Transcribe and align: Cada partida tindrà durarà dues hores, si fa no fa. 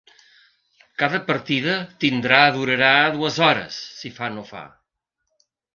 Cada 1.01 1.19
partida 1.27 1.75
tindrà 2.05 2.41
durarà 2.57 2.91
dues 3.19 3.41
hores, 3.51 3.81
si 4.01 4.17
fa 4.19 4.35
no 4.39 4.51
fa. 4.53 4.69